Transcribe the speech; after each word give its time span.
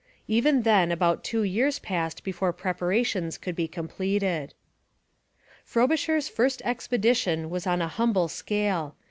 Even 0.27 0.63
then 0.63 0.91
about 0.91 1.23
two 1.23 1.43
years 1.43 1.77
passed 1.77 2.23
before 2.23 2.49
the 2.49 2.53
preparations 2.53 3.37
could 3.37 3.55
be 3.55 3.67
completed. 3.67 4.55
Frobisher's 5.63 6.27
first 6.27 6.59
expedition 6.65 7.51
was 7.51 7.67
on 7.67 7.83
a 7.83 7.87
humble 7.87 8.27
scale. 8.27 8.95